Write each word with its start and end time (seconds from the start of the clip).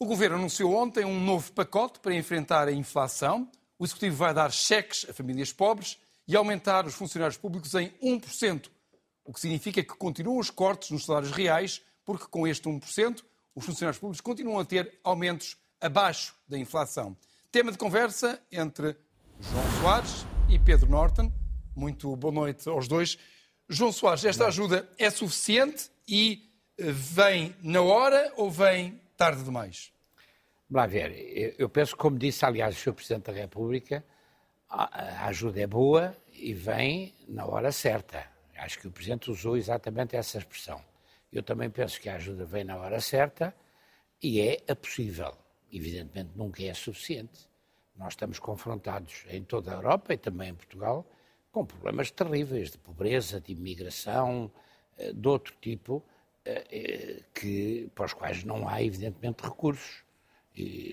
O 0.00 0.06
governo 0.06 0.36
anunciou 0.36 0.76
ontem 0.76 1.04
um 1.04 1.18
novo 1.18 1.50
pacote 1.50 1.98
para 1.98 2.14
enfrentar 2.14 2.68
a 2.68 2.72
inflação. 2.72 3.50
O 3.76 3.84
executivo 3.84 4.14
vai 4.14 4.32
dar 4.32 4.52
cheques 4.52 5.04
a 5.10 5.12
famílias 5.12 5.52
pobres 5.52 5.98
e 6.28 6.36
aumentar 6.36 6.86
os 6.86 6.94
funcionários 6.94 7.36
públicos 7.36 7.74
em 7.74 7.90
1%, 8.00 8.70
o 9.24 9.32
que 9.32 9.40
significa 9.40 9.82
que 9.82 9.96
continuam 9.96 10.38
os 10.38 10.50
cortes 10.50 10.92
nos 10.92 11.04
salários 11.04 11.32
reais, 11.32 11.82
porque 12.04 12.26
com 12.30 12.46
este 12.46 12.68
1%, 12.68 13.24
os 13.56 13.64
funcionários 13.66 13.98
públicos 13.98 14.20
continuam 14.20 14.60
a 14.60 14.64
ter 14.64 15.00
aumentos 15.02 15.56
abaixo 15.80 16.36
da 16.46 16.56
inflação. 16.56 17.16
Tema 17.50 17.72
de 17.72 17.78
conversa 17.78 18.40
entre 18.52 18.96
João 19.40 19.80
Soares 19.80 20.26
e 20.48 20.60
Pedro 20.60 20.88
Norton. 20.88 21.32
Muito 21.74 22.14
boa 22.14 22.32
noite 22.32 22.68
aos 22.68 22.86
dois. 22.86 23.18
João 23.68 23.90
Soares, 23.90 24.24
esta 24.24 24.46
ajuda 24.46 24.88
é 24.96 25.10
suficiente 25.10 25.90
e 26.06 26.52
eh, 26.78 26.92
vem 26.92 27.56
na 27.60 27.82
hora 27.82 28.32
ou 28.36 28.48
vem 28.48 29.00
tarde 29.18 29.42
demais? 29.42 29.92
Vá 30.70 30.86
ver, 30.86 31.56
eu 31.58 31.68
penso, 31.68 31.96
como 31.96 32.16
disse, 32.16 32.44
aliás, 32.44 32.76
o 32.76 32.78
Sr. 32.78 32.92
Presidente 32.94 33.24
da 33.24 33.32
República, 33.32 34.04
a 34.70 35.26
ajuda 35.26 35.60
é 35.60 35.66
boa 35.66 36.16
e 36.32 36.54
vem 36.54 37.14
na 37.26 37.44
hora 37.44 37.72
certa. 37.72 38.24
Acho 38.56 38.78
que 38.78 38.86
o 38.86 38.92
Presidente 38.92 39.30
usou 39.30 39.56
exatamente 39.56 40.14
essa 40.14 40.38
expressão. 40.38 40.80
Eu 41.32 41.42
também 41.42 41.68
penso 41.68 42.00
que 42.00 42.08
a 42.08 42.14
ajuda 42.14 42.44
vem 42.44 42.62
na 42.64 42.76
hora 42.76 43.00
certa 43.00 43.54
e 44.22 44.40
é 44.40 44.62
a 44.68 44.76
possível. 44.76 45.36
Evidentemente 45.72 46.30
nunca 46.36 46.62
é 46.62 46.72
suficiente. 46.72 47.48
Nós 47.96 48.12
estamos 48.12 48.38
confrontados 48.38 49.24
em 49.30 49.42
toda 49.42 49.72
a 49.72 49.74
Europa 49.74 50.14
e 50.14 50.16
também 50.16 50.50
em 50.50 50.54
Portugal 50.54 51.04
com 51.50 51.66
problemas 51.66 52.10
terríveis 52.10 52.70
de 52.70 52.78
pobreza, 52.78 53.40
de 53.40 53.52
imigração, 53.52 54.52
eh, 54.96 55.12
de 55.12 55.28
outro 55.28 55.56
tipo, 55.60 56.04
que, 57.34 57.90
para 57.94 58.06
os 58.06 58.12
quais 58.12 58.44
não 58.44 58.68
há, 58.68 58.82
evidentemente, 58.82 59.42
recursos 59.42 60.02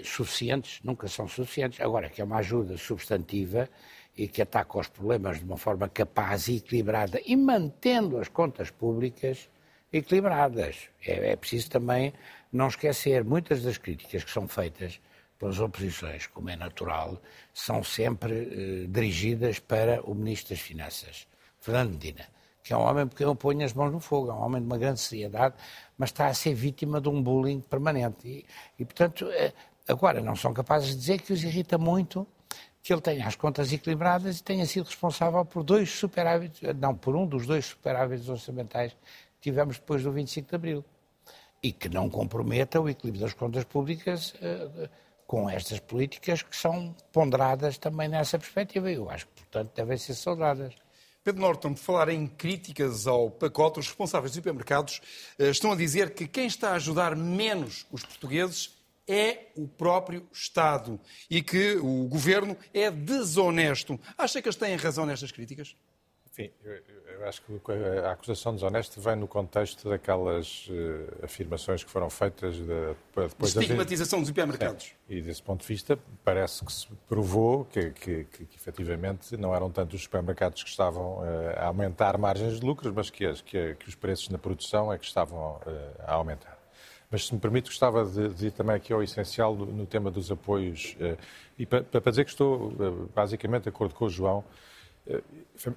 suficientes, 0.03 0.79
nunca 0.83 1.07
são 1.07 1.27
suficientes. 1.27 1.81
Agora, 1.81 2.09
que 2.09 2.21
é 2.21 2.23
uma 2.23 2.37
ajuda 2.37 2.77
substantiva 2.77 3.69
e 4.15 4.27
que 4.27 4.41
ataca 4.41 4.79
os 4.79 4.87
problemas 4.87 5.39
de 5.39 5.45
uma 5.45 5.57
forma 5.57 5.89
capaz 5.89 6.47
e 6.47 6.57
equilibrada 6.57 7.19
e 7.25 7.35
mantendo 7.35 8.17
as 8.17 8.27
contas 8.27 8.69
públicas 8.69 9.49
equilibradas. 9.91 10.89
É, 11.05 11.31
é 11.31 11.35
preciso 11.35 11.69
também 11.69 12.13
não 12.51 12.67
esquecer, 12.67 13.23
muitas 13.23 13.63
das 13.63 13.77
críticas 13.77 14.23
que 14.23 14.31
são 14.31 14.47
feitas 14.47 14.99
pelas 15.37 15.59
oposições, 15.59 16.27
como 16.27 16.49
é 16.49 16.55
natural, 16.55 17.21
são 17.53 17.83
sempre 17.83 18.33
eh, 18.33 18.87
dirigidas 18.87 19.59
para 19.59 20.01
o 20.01 20.15
Ministro 20.15 20.55
das 20.55 20.61
Finanças, 20.61 21.27
Fernando 21.59 21.91
Medina, 21.91 22.25
que 22.65 22.73
é 22.73 22.77
um 22.77 22.81
homem 22.81 23.05
porque 23.05 23.23
eu 23.23 23.35
ponho 23.35 23.63
as 23.63 23.73
mãos 23.73 23.91
no 23.91 23.99
fogo, 23.99 24.31
é 24.31 24.33
um 24.33 24.41
homem 24.41 24.59
de 24.59 24.65
uma 24.65 24.77
grande 24.79 24.99
seriedade, 24.99 25.53
mas 25.95 26.09
está 26.09 26.25
a 26.25 26.33
ser 26.33 26.55
vítima 26.55 26.99
de 26.99 27.07
um 27.07 27.21
bullying 27.21 27.61
permanente. 27.61 28.27
E, 28.27 28.45
e 28.79 28.83
portanto, 28.83 29.29
eh, 29.29 29.53
agora 29.87 30.19
não 30.19 30.35
são 30.35 30.51
capazes 30.51 30.89
de 30.89 30.95
dizer 30.95 31.21
que 31.21 31.31
os 31.31 31.43
irrita 31.43 31.77
muito 31.77 32.27
que 32.81 32.91
ele 32.91 33.01
tenha 33.01 33.27
as 33.27 33.35
contas 33.35 33.71
equilibradas 33.71 34.39
e 34.39 34.43
tenha 34.43 34.65
sido 34.65 34.85
responsável 34.85 35.45
por 35.45 35.63
dois 35.63 35.91
superávites, 35.91 36.61
não, 36.79 36.95
por 36.95 37.15
um 37.15 37.27
dos 37.27 37.45
dois 37.45 37.67
superávites 37.67 38.27
orçamentais 38.29 38.93
que 38.93 39.41
tivemos 39.41 39.77
depois 39.77 40.01
do 40.01 40.11
25 40.11 40.49
de 40.49 40.55
Abril. 40.55 40.85
E 41.61 41.71
que 41.71 41.87
não 41.87 42.09
comprometa 42.09 42.81
o 42.81 42.89
equilíbrio 42.89 43.25
das 43.25 43.33
contas 43.33 43.63
públicas 43.63 44.33
uh, 44.35 44.89
com 45.27 45.47
estas 45.47 45.79
políticas 45.79 46.41
que 46.41 46.55
são 46.55 46.95
ponderadas 47.11 47.77
também 47.77 48.07
nessa 48.07 48.39
perspectiva. 48.39 48.91
Eu 48.91 49.09
acho 49.09 49.27
que, 49.27 49.43
portanto, 49.43 49.71
devem 49.75 49.97
ser 49.97 50.15
saudadas. 50.15 50.84
Pedro 51.25 51.41
Norton, 51.41 51.73
por 51.73 51.79
falar 51.79 52.09
em 52.09 52.27
críticas 52.27 53.07
ao 53.07 53.31
pacote, 53.31 53.79
os 53.79 53.87
responsáveis 53.87 54.31
dos 54.31 54.35
supermercados 54.35 55.01
uh, 55.39 55.45
estão 55.45 55.71
a 55.71 55.75
dizer 55.75 56.13
que 56.13 56.27
quem 56.27 56.45
está 56.45 56.69
a 56.69 56.75
ajudar 56.75 57.15
menos 57.15 57.83
os 57.91 58.03
portugueses 58.03 58.75
é 59.07 59.47
o 59.55 59.67
próprio 59.67 60.27
Estado 60.31 60.99
e 61.27 61.41
que 61.41 61.77
o 61.77 62.07
governo 62.07 62.55
é 62.71 62.91
desonesto. 62.91 63.99
Acha 64.15 64.39
que 64.39 64.47
eles 64.47 64.55
têm 64.55 64.75
razão 64.75 65.03
nestas 65.03 65.31
críticas? 65.31 65.75
Enfim, 66.37 66.51
eu, 66.65 66.81
eu 67.13 67.27
acho 67.29 67.41
que 67.41 67.71
a 68.05 68.11
acusação 68.11 68.51
de 68.51 68.57
desonesto 68.57 68.99
vem 68.99 69.15
no 69.15 69.25
contexto 69.25 69.87
daquelas 69.87 70.67
uh, 70.67 71.23
afirmações 71.23 71.81
que 71.81 71.89
foram 71.89 72.09
feitas 72.09 72.55
de, 72.55 72.65
depois 73.15 73.53
de 73.53 73.59
estigmatização 73.61 74.19
da... 74.19 74.23
dos 74.23 74.27
supermercados. 74.27 74.93
É, 75.09 75.13
e 75.13 75.21
desse 75.21 75.41
ponto 75.41 75.61
de 75.61 75.67
vista, 75.67 75.97
parece 76.25 76.65
que 76.65 76.73
se 76.73 76.87
provou 77.07 77.63
que, 77.63 77.91
que, 77.91 78.25
que, 78.25 78.45
que 78.47 78.57
efetivamente 78.57 79.37
não 79.37 79.55
eram 79.55 79.71
tanto 79.71 79.95
os 79.95 80.03
supermercados 80.03 80.61
que 80.61 80.69
estavam 80.69 81.19
uh, 81.19 81.23
a 81.55 81.67
aumentar 81.67 82.17
margens 82.17 82.59
de 82.59 82.65
lucros, 82.65 82.93
mas 82.93 83.09
que, 83.09 83.31
que, 83.43 83.75
que, 83.75 83.87
os 83.87 83.95
preços 83.95 84.27
na 84.27 84.37
produção 84.37 84.91
é 84.91 84.97
que 84.97 85.05
estavam 85.05 85.55
uh, 85.55 85.61
a 86.05 86.15
aumentar. 86.15 86.59
Mas, 87.09 87.27
se 87.27 87.33
me 87.33 87.39
permite, 87.39 87.69
gostava 87.69 88.03
de, 88.03 88.27
de 88.27 88.47
ir 88.47 88.51
também 88.51 88.75
aqui 88.75 88.91
ao 88.91 89.01
essencial 89.01 89.55
no, 89.55 89.67
no 89.67 89.85
tema 89.85 90.11
dos 90.11 90.29
apoios. 90.29 90.97
E 91.57 91.65
para, 91.65 91.81
para, 91.83 92.09
dizer 92.09 92.25
que 92.25 92.31
estou 92.31 92.73
basicamente 93.15 93.63
de 93.63 93.69
acordo 93.69 93.95
com 93.95 94.05
o 94.05 94.09
João, 94.09 94.43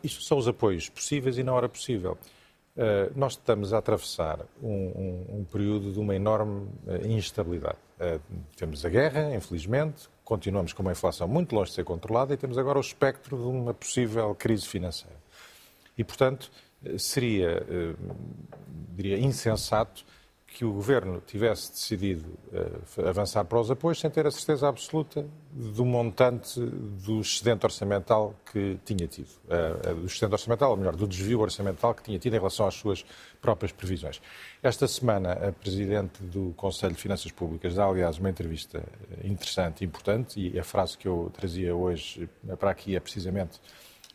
isto 0.03 0.23
são 0.23 0.39
os 0.39 0.49
apoios 0.49 0.89
possíveis 0.89 1.39
e 1.39 1.43
na 1.43 1.53
hora 1.53 1.69
possível. 1.69 2.17
nós 3.15 3.33
estamos 3.33 3.73
a 3.73 3.79
atravessar 3.79 4.41
um, 4.63 4.69
um, 4.69 5.39
um 5.41 5.45
período 5.45 5.93
de 5.93 5.99
uma 5.99 6.15
enorme 6.15 6.69
instabilidade. 7.05 7.79
temos 8.57 8.85
a 8.85 8.89
guerra, 8.89 9.35
infelizmente, 9.35 10.09
continuamos 10.25 10.73
com 10.73 10.83
uma 10.83 10.93
inflação 10.93 11.27
muito 11.27 11.55
longe 11.55 11.71
de 11.71 11.77
ser 11.77 11.85
controlada 11.85 12.35
e 12.35 12.37
temos 12.37 12.57
agora 12.59 12.79
o 12.79 12.81
espectro 12.81 13.37
de 13.37 13.43
uma 13.43 13.75
possível 13.75 14.35
crise 14.35 14.67
financeira. 14.67 15.17
E, 15.97 16.05
portanto, 16.05 16.51
seria, 16.99 17.67
diria, 18.95 19.19
insensato 19.19 20.05
que 20.51 20.65
o 20.65 20.73
Governo 20.73 21.23
tivesse 21.27 21.71
decidido 21.71 22.27
uh, 22.53 23.07
avançar 23.07 23.45
para 23.45 23.61
os 23.61 23.71
apoios 23.71 24.01
sem 24.01 24.11
ter 24.11 24.27
a 24.27 24.31
certeza 24.31 24.67
absoluta 24.67 25.27
do 25.53 25.85
montante 25.85 26.59
do 26.59 27.21
excedente 27.21 27.67
orçamental 27.67 28.35
que 28.51 28.79
tinha 28.85 29.07
tido. 29.07 29.29
Uh, 29.45 29.95
do 29.95 30.07
excedente 30.07 30.33
orçamental, 30.33 30.71
ou 30.71 30.77
melhor, 30.77 30.97
do 30.97 31.07
desvio 31.07 31.41
orçamental 31.41 31.95
que 31.95 32.03
tinha 32.03 32.19
tido 32.19 32.33
em 32.33 32.39
relação 32.39 32.67
às 32.67 32.75
suas 32.75 33.05
próprias 33.43 33.73
previsões. 33.73 34.23
Esta 34.63 34.89
semana, 34.89 35.33
a 35.33 35.53
Presidente 35.53 36.23
do 36.23 36.55
Conselho 36.57 36.95
de 36.95 37.01
Finanças 37.03 37.31
Públicas 37.31 37.75
dá, 37.75 37.85
aliás, 37.85 38.19
uma 38.19 38.31
entrevista 38.31 38.83
interessante 39.23 39.83
e 39.83 39.87
importante, 39.87 40.41
e 40.41 40.59
a 40.59 40.65
frase 40.65 40.97
que 40.97 41.07
eu 41.07 41.31
trazia 41.33 41.77
hoje 41.77 42.29
para 42.59 42.71
aqui 42.71 42.97
é 42.97 43.01
precisamente 43.01 43.61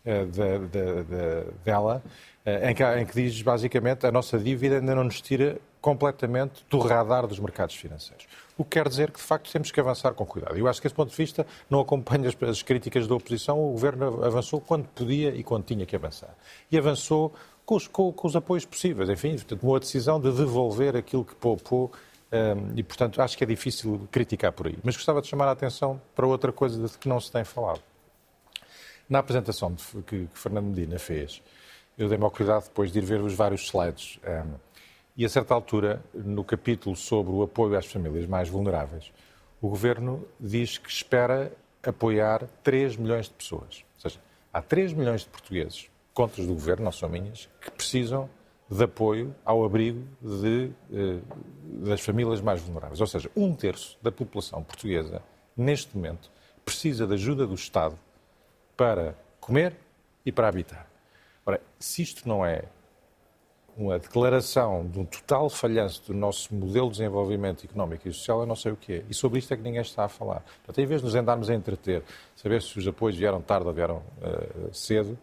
da, 0.04 1.54
dela, 1.64 2.04
em 2.46 2.76
que, 2.76 2.84
em 2.84 3.06
que 3.06 3.14
diz, 3.14 3.42
basicamente, 3.42 4.06
a 4.06 4.12
nossa 4.12 4.38
dívida 4.38 4.80
ainda 4.80 4.94
não 4.94 5.06
nos 5.06 5.22
tira 5.22 5.62
completamente 5.84 6.66
do 6.70 6.80
radar 6.80 7.28
dos 7.28 7.40
mercados 7.40 7.76
financeiros. 7.76 8.26
O 8.58 8.64
que 8.64 8.70
quer 8.70 8.88
dizer 8.88 9.12
que, 9.12 9.20
de 9.20 9.26
facto, 9.26 9.52
temos 9.52 9.70
que 9.70 9.78
avançar 9.82 10.14
com 10.14 10.26
cuidado. 10.26 10.58
Eu 10.58 10.66
acho 10.70 10.80
que, 10.80 10.88
desse 10.88 10.96
ponto 10.96 11.10
de 11.10 11.18
vista, 11.18 11.46
não 11.70 11.82
acompanho 11.82 12.26
as, 12.26 12.42
as 12.50 12.62
críticas 12.64 13.06
da 13.06 13.14
oposição. 13.14 13.60
O 13.62 13.72
Governo 13.74 14.24
avançou 14.24 14.62
quando 14.62 14.88
podia 14.88 15.36
e 15.36 15.44
quando 15.44 15.66
tinha 15.66 15.86
que 15.86 15.94
avançar. 15.94 16.34
E 16.72 16.78
avançou 16.78 17.34
com 17.66 17.76
os, 17.76 17.86
com, 17.86 18.14
com 18.14 18.28
os 18.30 18.34
apoios 18.34 18.64
possíveis. 18.64 19.10
Enfim, 19.10 19.36
tomou 19.36 19.76
a 19.76 19.80
decisão 19.80 20.22
de 20.22 20.32
devolver 20.32 20.96
aquilo 20.96 21.26
que 21.26 21.36
poupou 21.36 21.92
um, 22.32 22.78
e, 22.78 22.82
portanto, 22.82 23.22
acho 23.22 23.38
que 23.38 23.44
é 23.44 23.48
difícil 23.48 24.08
criticar 24.10 24.54
por 24.54 24.68
aí. 24.68 24.78
Mas 24.86 24.96
gostava 24.96 25.22
de 25.22 25.28
chamar 25.28 25.50
a 25.50 25.52
atenção 25.52 26.00
para 26.16 26.26
outra 26.26 26.54
coisa 26.54 26.88
de 26.88 26.98
que 26.98 27.10
não 27.10 27.20
se 27.20 27.30
tem 27.30 27.44
falado. 27.44 27.82
Na 29.10 29.20
apresentação 29.20 29.76
que, 30.08 30.28
que 30.28 30.40
Fernando 30.40 30.68
Medina 30.68 30.98
fez, 30.98 31.42
eu 31.98 32.08
dei-me 32.08 32.24
ao 32.24 32.32
cuidado 32.32 32.64
depois 32.64 32.90
de 32.90 33.00
ir 33.00 33.06
ver 33.06 33.20
os 33.20 33.34
vários 33.34 33.64
slides. 33.66 34.18
Um, 34.26 34.73
e 35.16 35.26
a 35.26 35.30
certa 35.30 35.54
altura, 35.54 36.04
no 36.14 36.44
capítulo 36.44 36.96
sobre 36.96 37.32
o 37.32 37.44
apoio 37.44 37.78
às 37.78 37.86
famílias 37.86 38.26
mais 38.26 38.50
vulneráveis, 38.50 39.12
o 39.62 39.70
governo 39.70 40.26
diz 40.40 40.78
que 40.78 40.90
espera 40.90 41.52
apoiar 41.84 42.48
3 42.64 42.98
milhões 42.98 43.28
de 43.28 43.34
pessoas. 43.34 43.86
Ou 43.96 44.02
seja, 44.02 44.20
há 44.52 44.62
3 44.62 44.94
milhões 44.94 45.22
de 45.22 45.28
portugueses, 45.28 45.90
contas 46.14 46.46
do 46.46 46.54
governo, 46.54 46.86
não 46.86 46.92
são 46.92 47.10
minhas, 47.10 47.50
que 47.62 47.72
precisam 47.72 48.30
de 48.70 48.84
apoio 48.84 49.36
ao 49.46 49.64
abrigo 49.64 50.04
de, 50.22 50.72
eh, 50.92 51.20
das 51.86 52.02
famílias 52.02 52.42
mais 52.42 52.62
vulneráveis. 52.62 53.00
Ou 53.00 53.08
seja, 53.08 53.30
um 53.36 53.54
terço 53.54 53.98
da 54.02 54.12
população 54.12 54.64
portuguesa, 54.64 55.22
neste 55.56 55.96
momento, 55.96 56.32
precisa 56.66 57.06
de 57.06 57.14
ajuda 57.14 57.46
do 57.46 57.56
Estado 57.56 57.98
para 58.76 59.16
comer 59.40 59.76
e 60.26 60.32
para 60.32 60.48
habitar. 60.48 60.88
Ora, 61.46 61.62
se 61.78 62.02
isto 62.02 62.28
não 62.28 62.46
é 62.46 62.64
uma 63.76 63.98
declaração 63.98 64.88
de 64.88 65.00
um 65.00 65.06
total 65.06 65.50
falhanço 65.50 66.04
do 66.08 66.14
nosso 66.14 66.54
modelo 66.54 66.88
de 66.88 66.98
desenvolvimento 66.98 67.66
económico 67.66 68.08
e 68.08 68.14
social, 68.14 68.42
eu 68.42 68.46
não 68.46 68.56
sei 68.56 68.72
o 68.72 68.76
que 68.76 68.94
é. 68.94 69.04
E 69.10 69.14
sobre 69.14 69.40
isto 69.40 69.54
é 69.54 69.58
que 69.58 69.64
ninguém 69.64 69.82
está 69.82 70.06
a 70.06 70.10
falar. 70.10 70.44
Portanto, 70.64 70.80
em 70.80 70.86
vez 70.86 71.02
de 71.02 71.06
nos 71.06 71.16
andarmos 71.16 71.50
a 71.50 71.56
entreter, 71.56 72.04
saber 72.36 72.62
se 72.62 72.78
os 72.78 72.88
apoios 72.88 73.18
vieram 73.18 73.42
tarde 73.42 73.68
ou 73.68 73.74
vieram 73.74 73.98
uh, 73.98 74.74
cedo, 74.74 75.18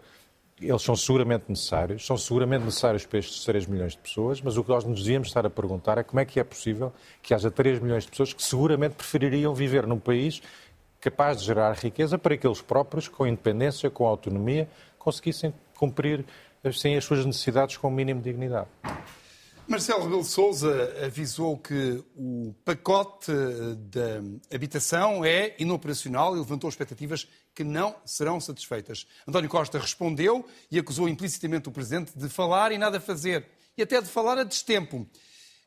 eles 0.61 0.83
são 0.83 0.95
seguramente 0.95 1.45
necessários, 1.49 2.05
são 2.05 2.19
seguramente 2.19 2.65
necessários 2.65 3.07
para 3.07 3.19
estes 3.19 3.45
3 3.45 3.67
milhões 3.67 3.93
de 3.93 3.99
pessoas, 3.99 4.43
mas 4.43 4.57
o 4.59 4.65
que 4.65 4.69
nós 4.69 4.85
nos 4.85 5.03
devíamos 5.03 5.29
estar 5.29 5.47
a 5.47 5.51
perguntar 5.51 5.97
é 5.97 6.03
como 6.03 6.21
é 6.21 6.25
que 6.25 6.39
é 6.39 6.45
possível 6.45 6.93
que 7.23 7.33
haja 7.33 7.51
3 7.51 7.81
milhões 7.81 8.05
de 8.05 8.11
pessoas 8.11 8.35
que 8.35 8.43
seguramente 8.43 8.95
prefeririam 8.95 9.55
viver 9.55 9.87
num 9.87 9.99
país 9.99 10.43
capaz 11.01 11.41
de 11.41 11.47
gerar 11.47 11.73
riqueza 11.73 12.19
para 12.19 12.37
que 12.37 12.47
eles 12.47 12.61
próprios, 12.61 13.09
com 13.09 13.27
independência, 13.27 13.89
com 13.89 14.07
autonomia, 14.07 14.69
conseguissem 14.99 15.55
cumprir 15.79 16.27
sem 16.73 16.97
as 16.97 17.05
suas 17.05 17.25
necessidades 17.25 17.77
com 17.77 17.89
o 17.89 17.91
mínimo 17.91 18.21
de 18.21 18.31
dignidade. 18.31 18.69
Marcelo 19.71 20.03
Rebelo 20.03 20.25
Souza 20.25 20.93
avisou 21.07 21.57
que 21.57 22.03
o 22.17 22.53
pacote 22.65 23.31
da 23.89 24.21
habitação 24.53 25.25
é 25.25 25.55
inoperacional 25.61 26.35
e 26.35 26.41
levantou 26.41 26.69
expectativas 26.69 27.29
que 27.55 27.63
não 27.63 27.95
serão 28.05 28.41
satisfeitas. 28.41 29.07
António 29.29 29.49
Costa 29.49 29.79
respondeu 29.79 30.45
e 30.73 30.79
acusou 30.79 31.09
implicitamente 31.09 31.69
o 31.69 31.73
Presidente 31.73 32.11
de 32.17 32.29
falar 32.29 32.73
e 32.73 32.79
nada 32.79 32.99
fazer, 32.99 33.47
e 33.79 33.83
até 33.83 34.01
de 34.01 34.09
falar 34.09 34.39
a 34.39 34.43
destempo. 34.43 35.07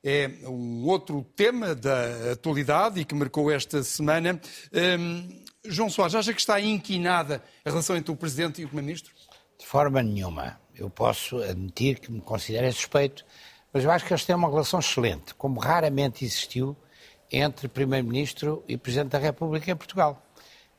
É 0.04 0.30
um 0.50 0.86
outro 0.86 1.26
tema 1.34 1.74
da 1.74 2.34
atualidade 2.34 3.00
e 3.00 3.06
que 3.06 3.16
marcou 3.16 3.50
esta 3.50 3.82
semana. 3.84 4.38
Hum, 5.00 5.44
João 5.64 5.90
Soares, 5.90 6.14
acha 6.14 6.34
que 6.34 6.42
está 6.42 6.60
inquinada 6.60 7.42
a 7.64 7.70
relação 7.70 7.96
entre 7.96 8.12
o 8.12 8.18
Presidente 8.18 8.62
e 8.62 8.66
o 8.66 8.68
Primeiro-Ministro? 8.68 9.14
De 9.58 9.66
forma 9.66 10.04
nenhuma. 10.04 10.62
Eu 10.76 10.90
posso 10.90 11.38
admitir 11.38 12.00
que 12.00 12.12
me 12.12 12.22
considero 12.22 12.72
suspeito 12.74 13.26
mas 13.74 13.84
eu 13.84 13.90
acho 13.90 14.06
que 14.06 14.14
eles 14.14 14.24
têm 14.24 14.36
uma 14.36 14.48
relação 14.48 14.80
excelente, 14.80 15.34
como 15.34 15.60
raramente 15.60 16.24
existiu 16.24 16.78
entre 17.32 17.68
Primeiro-Ministro 17.68 18.64
e 18.68 18.78
Presidente 18.78 19.10
da 19.10 19.18
República 19.18 19.72
em 19.72 19.76
Portugal. 19.76 20.22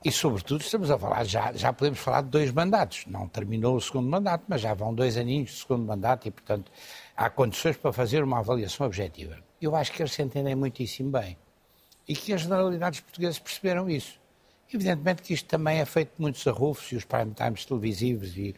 E, 0.05 0.13
sobretudo, 0.13 0.61
estamos 0.61 0.91
a 0.91 0.99
falar, 0.99 1.25
já, 1.25 1.53
já 1.55 1.73
podemos 1.73 1.99
falar 1.99 2.21
de 2.21 2.29
dois 2.29 2.53
mandatos. 2.53 3.05
Não 3.07 3.27
terminou 3.27 3.75
o 3.75 3.81
segundo 3.81 4.09
mandato, 4.09 4.45
mas 4.47 4.61
já 4.61 4.75
vão 4.75 4.95
dois 4.95 5.17
aninhos 5.17 5.51
de 5.51 5.57
segundo 5.57 5.85
mandato 5.85 6.29
e, 6.29 6.31
portanto, 6.31 6.71
há 7.17 7.29
condições 7.29 7.77
para 7.77 7.93
fazer 7.93 8.23
uma 8.23 8.39
avaliação 8.39 8.87
objetiva. 8.87 9.39
Eu 9.61 9.75
acho 9.75 9.91
que 9.91 10.01
eles 10.01 10.13
se 10.13 10.23
entendem 10.23 10.55
muitíssimo 10.55 11.11
bem 11.11 11.37
e 12.07 12.15
que 12.15 12.33
as 12.33 12.43
generalidades 12.43 13.01
portuguesas 13.01 13.41
perceberam 13.41 13.91
isso. 13.91 14.21
Evidentemente 14.73 15.23
que 15.23 15.33
isto 15.33 15.49
também 15.49 15.81
é 15.81 15.85
feito 15.85 16.15
de 16.17 16.21
muitos 16.21 16.47
arrufos 16.47 16.93
e 16.93 16.97
os 16.97 17.05
prime 17.05 17.33
times 17.33 17.65
televisivos 17.65 18.37
e, 18.37 18.55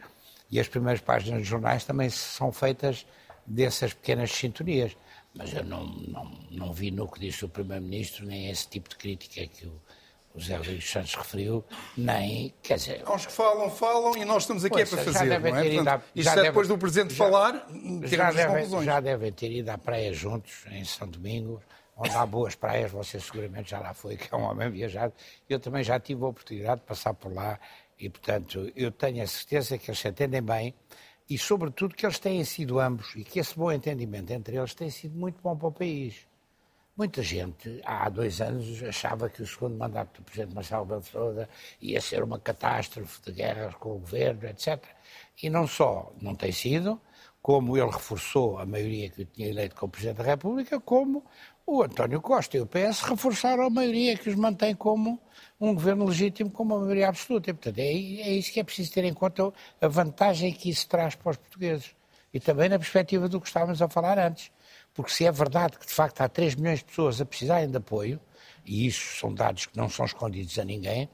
e 0.49 0.59
as 0.59 0.67
primeiras 0.67 1.01
páginas 1.01 1.39
dos 1.41 1.47
jornais 1.47 1.83
também 1.83 2.09
são 2.09 2.51
feitas 2.51 3.05
dessas 3.45 3.93
pequenas 3.93 4.31
sintonias. 4.31 4.95
Mas 5.33 5.53
eu 5.53 5.63
não, 5.63 5.85
não, 5.85 6.31
não 6.49 6.73
vi 6.73 6.89
no 6.89 7.07
que 7.07 7.19
disse 7.19 7.45
o 7.45 7.49
Primeiro-Ministro, 7.49 8.25
nem 8.25 8.49
esse 8.49 8.67
tipo 8.67 8.89
de 8.89 8.95
crítica 8.95 9.45
que 9.45 9.67
o, 9.67 9.81
o 10.33 10.41
Zé 10.41 10.57
Luís 10.57 10.89
Santos 10.89 11.13
referiu, 11.13 11.63
nem, 11.95 12.53
quer 12.61 12.75
dizer... 12.75 13.03
Uns 13.07 13.25
que 13.25 13.31
falam, 13.31 13.69
falam 13.69 14.17
e 14.17 14.25
nós 14.25 14.43
estamos 14.43 14.65
aqui 14.65 14.75
pois, 14.75 14.91
é 14.91 14.95
para 14.95 15.03
fazer, 15.03 15.39
não 15.39 15.57
é? 15.57 15.63
Portanto, 15.63 15.87
a, 15.87 16.01
isto 16.15 16.29
é 16.29 16.35
deve, 16.35 16.47
depois 16.47 16.67
do 16.67 16.77
Presidente 16.77 17.13
já, 17.13 17.25
falar, 17.25 17.67
já 18.03 18.31
devem, 18.31 18.83
já 18.83 18.99
devem 18.99 19.31
ter 19.31 19.51
ido 19.51 19.69
à 19.69 19.77
praia 19.77 20.13
juntos, 20.13 20.65
em 20.71 20.83
São 20.83 21.07
Domingos, 21.07 21.61
onde 21.95 22.11
há 22.11 22.25
boas 22.25 22.55
praias, 22.55 22.91
você 22.91 23.19
seguramente 23.19 23.71
já 23.71 23.79
lá 23.79 23.93
foi, 23.93 24.17
que 24.17 24.33
é 24.33 24.37
um 24.37 24.43
homem 24.43 24.69
viajado. 24.69 25.13
Eu 25.49 25.59
também 25.59 25.83
já 25.83 25.99
tive 25.99 26.23
a 26.23 26.27
oportunidade 26.27 26.81
de 26.81 26.87
passar 26.87 27.13
por 27.13 27.33
lá 27.33 27.59
e, 27.99 28.09
portanto, 28.09 28.71
eu 28.75 28.91
tenho 28.91 29.23
a 29.23 29.27
certeza 29.27 29.77
que 29.77 29.89
eles 29.89 29.99
se 29.99 30.07
entendem 30.07 30.41
bem 30.41 30.73
e, 31.29 31.37
sobretudo, 31.37 31.95
que 31.95 32.05
eles 32.05 32.19
têm 32.19 32.43
sido 32.43 32.79
ambos 32.79 33.15
e 33.15 33.23
que 33.23 33.39
esse 33.39 33.55
bom 33.55 33.71
entendimento 33.71 34.31
entre 34.31 34.55
eles 34.55 34.73
tem 34.73 34.89
sido 34.89 35.17
muito 35.17 35.41
bom 35.41 35.55
para 35.55 35.67
o 35.67 35.71
país. 35.71 36.27
Muita 36.95 37.21
gente, 37.21 37.79
há 37.85 38.09
dois 38.09 38.41
anos, 38.41 38.81
achava 38.81 39.29
que 39.29 39.43
o 39.43 39.47
segundo 39.47 39.77
mandato 39.77 40.19
do 40.19 40.25
Presidente 40.25 40.55
Marcelo 40.55 40.83
Rebelo 40.83 41.47
ia 41.79 42.01
ser 42.01 42.23
uma 42.23 42.39
catástrofe 42.39 43.21
de 43.21 43.33
guerras 43.33 43.75
com 43.75 43.91
o 43.91 43.99
governo, 43.99 44.47
etc. 44.47 44.83
E 45.43 45.49
não 45.49 45.67
só 45.67 46.11
não 46.19 46.33
tem 46.33 46.51
sido, 46.51 46.99
como 47.39 47.77
ele 47.77 47.91
reforçou 47.91 48.57
a 48.57 48.65
maioria 48.65 49.09
que 49.09 49.21
o 49.21 49.25
tinha 49.25 49.47
eleito 49.47 49.75
como 49.75 49.91
Presidente 49.91 50.17
da 50.17 50.23
República, 50.23 50.79
como 50.79 51.23
o 51.67 51.83
António 51.83 52.21
Costa 52.21 52.55
e 52.55 52.61
o 52.61 52.65
PS 52.65 53.01
reforçaram 53.01 53.65
a 53.65 53.69
maioria 53.69 54.17
que 54.17 54.29
os 54.29 54.35
mantém 54.35 54.73
como 54.73 55.19
um 55.59 55.73
governo 55.73 56.05
legítimo 56.05 56.49
com 56.49 56.63
uma 56.63 56.79
maioria 56.79 57.09
absoluta. 57.09 57.49
E, 57.49 57.53
portanto, 57.53 57.79
é, 57.79 57.83
é 57.83 58.31
isso 58.31 58.53
que 58.53 58.61
é 58.61 58.63
preciso 58.63 58.93
ter 58.93 59.03
em 59.03 59.13
conta, 59.13 59.51
a 59.81 59.87
vantagem 59.89 60.53
que 60.53 60.69
isso 60.69 60.87
traz 60.87 61.13
para 61.13 61.31
os 61.31 61.37
portugueses. 61.37 61.93
E 62.33 62.39
também 62.39 62.69
na 62.69 62.79
perspectiva 62.79 63.27
do 63.27 63.41
que 63.41 63.47
estávamos 63.47 63.81
a 63.81 63.89
falar 63.89 64.17
antes. 64.17 64.49
Porque 64.93 65.11
se 65.11 65.25
é 65.25 65.31
verdade 65.31 65.77
que, 65.77 65.85
de 65.85 65.93
facto, 65.93 66.21
há 66.21 66.29
3 66.29 66.55
milhões 66.55 66.79
de 66.79 66.85
pessoas 66.85 67.19
a 67.19 67.25
precisarem 67.25 67.69
de 67.69 67.77
apoio, 67.77 68.19
e 68.65 68.87
isso 68.87 69.19
são 69.19 69.33
dados 69.33 69.65
que 69.65 69.75
não 69.77 69.89
são 69.89 70.05
escondidos 70.05 70.57
a 70.57 70.63
ninguém, 70.63 71.09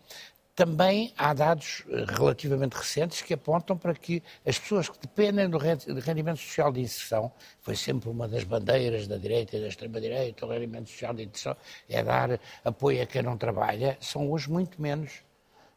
também 0.56 1.14
há 1.18 1.34
dados 1.34 1.84
eh, 1.90 2.06
relativamente 2.08 2.74
recentes 2.74 3.22
que 3.22 3.34
apontam 3.34 3.78
para 3.78 3.94
que 3.94 4.22
as 4.46 4.60
pessoas 4.60 4.88
que 4.88 5.00
dependem 5.00 5.50
do 5.50 5.58
rendimento 5.58 6.38
social 6.38 6.72
de 6.72 6.82
inserção, 6.82 7.32
foi 7.62 7.76
sempre 7.76 8.10
uma 8.10 8.28
das 8.28 8.44
bandeiras 8.44 9.08
da 9.08 9.18
direita 9.18 9.58
e 9.58 9.62
da 9.62 9.68
extrema-direita, 9.68 10.46
o 10.46 10.50
rendimento 10.50 10.90
social 10.90 11.14
de 11.14 11.24
inserção 11.24 11.56
é 11.90 12.04
dar 12.04 12.40
apoio 12.64 13.02
a 13.02 13.06
quem 13.06 13.24
não 13.24 13.38
trabalha, 13.38 13.98
são 14.00 14.32
hoje 14.32 14.50
muito 14.50 14.82
menos. 14.82 15.24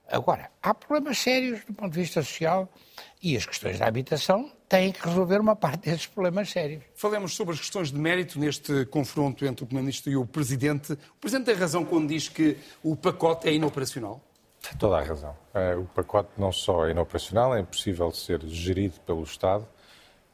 Agora, 0.08 0.50
há 0.62 0.72
problemas 0.72 1.18
sérios 1.18 1.64
do 1.64 1.72
ponto 1.72 1.92
de 1.92 2.00
vista 2.00 2.22
social 2.22 2.72
e 3.20 3.36
as 3.36 3.44
questões 3.44 3.78
da 3.78 3.86
habitação 3.86 4.52
têm 4.68 4.92
que 4.92 5.04
resolver 5.04 5.40
uma 5.40 5.56
parte 5.56 5.90
desses 5.90 6.06
problemas 6.06 6.50
sérios. 6.50 6.84
Falemos 6.94 7.34
sobre 7.34 7.54
as 7.54 7.60
questões 7.60 7.90
de 7.90 7.98
mérito 7.98 8.38
neste 8.38 8.84
confronto 8.86 9.44
entre 9.44 9.64
o 9.64 9.66
Primeiro-Ministro 9.66 10.12
e 10.12 10.16
o 10.16 10.24
Presidente. 10.24 10.92
O 10.92 11.20
Presidente 11.20 11.46
tem 11.46 11.54
razão 11.56 11.84
quando 11.84 12.08
diz 12.08 12.28
que 12.28 12.56
o 12.84 12.94
pacote 12.94 13.48
é 13.48 13.54
inoperacional? 13.54 14.25
Tem 14.68 14.78
toda 14.78 14.98
a 14.98 15.02
razão. 15.02 15.34
É, 15.54 15.76
o 15.76 15.84
pacote 15.84 16.30
não 16.36 16.50
só 16.50 16.86
é 16.86 16.90
inoperacional, 16.90 17.54
é 17.54 17.60
impossível 17.60 18.10
de 18.10 18.16
ser 18.16 18.40
gerido 18.46 18.98
pelo 19.06 19.22
Estado, 19.22 19.66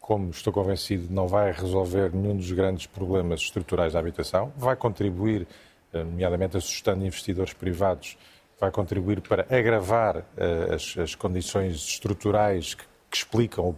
como 0.00 0.30
estou 0.30 0.52
convencido 0.52 1.12
não 1.12 1.28
vai 1.28 1.52
resolver 1.52 2.12
nenhum 2.12 2.36
dos 2.36 2.50
grandes 2.50 2.86
problemas 2.86 3.40
estruturais 3.40 3.92
da 3.92 4.00
habitação, 4.00 4.52
vai 4.56 4.74
contribuir, 4.74 5.46
eh, 5.92 6.02
nomeadamente 6.02 6.56
assustando 6.56 7.04
investidores 7.06 7.52
privados, 7.52 8.18
vai 8.58 8.70
contribuir 8.70 9.20
para 9.20 9.42
agravar 9.42 10.18
uh, 10.18 10.74
as, 10.74 10.96
as, 10.96 11.14
condições 11.14 11.74
estruturais 11.74 12.74
que, 12.74 12.84
que, 13.10 13.16
explicam 13.16 13.76